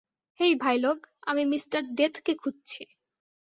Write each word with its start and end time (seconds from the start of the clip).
হেই, 0.39 0.53
ভাইলোগ, 0.55 0.97
আমি 1.21 1.43
মিঃ 1.45 1.65
ডেথকে 1.95 2.33
খুঁজছি। 2.35 2.81